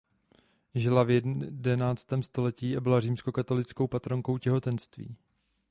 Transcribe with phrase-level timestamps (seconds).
[0.75, 5.15] Žila v jedenáctém století a byla římskokatolickou patronkou těhotenství.